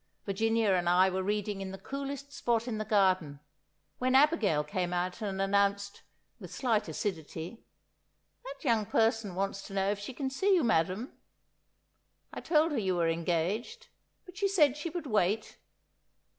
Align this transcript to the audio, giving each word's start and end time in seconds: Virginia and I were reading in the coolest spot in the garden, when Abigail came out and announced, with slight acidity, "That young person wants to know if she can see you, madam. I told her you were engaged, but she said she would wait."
Virginia 0.25 0.71
and 0.71 0.89
I 0.89 1.11
were 1.11 1.21
reading 1.21 1.61
in 1.61 1.69
the 1.69 1.77
coolest 1.77 2.33
spot 2.33 2.67
in 2.67 2.79
the 2.79 2.85
garden, 2.85 3.39
when 3.99 4.15
Abigail 4.15 4.63
came 4.63 4.93
out 4.93 5.21
and 5.21 5.39
announced, 5.39 6.01
with 6.39 6.51
slight 6.51 6.87
acidity, 6.87 7.63
"That 8.43 8.63
young 8.65 8.87
person 8.87 9.35
wants 9.35 9.61
to 9.67 9.75
know 9.75 9.91
if 9.91 9.99
she 9.99 10.15
can 10.15 10.31
see 10.31 10.55
you, 10.55 10.63
madam. 10.63 11.13
I 12.33 12.41
told 12.41 12.71
her 12.71 12.79
you 12.79 12.95
were 12.95 13.09
engaged, 13.09 13.89
but 14.25 14.35
she 14.37 14.47
said 14.47 14.75
she 14.75 14.89
would 14.89 15.05
wait." 15.05 15.59